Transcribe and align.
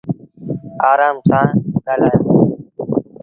آرآم 0.89 1.17
سآݩ 1.29 1.47
ڳآلآيآ 1.85 2.17